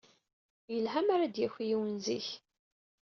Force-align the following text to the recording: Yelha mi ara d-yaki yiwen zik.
Yelha 0.73 0.99
mi 1.05 1.11
ara 1.15 1.27
d-yaki 1.33 1.63
yiwen 1.67 1.93
zik. 2.05 2.27